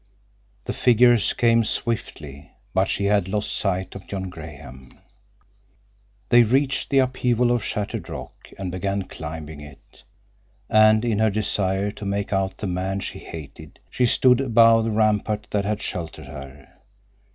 [0.65, 4.97] The figures came swiftly, but she had lost sight of John Graham.
[6.29, 10.01] They reached the upheaval of shattered rock and began climbing it,
[10.71, 14.89] and in her desire to make out the man she hated she stood above the
[14.89, 16.79] rampart that had sheltered her.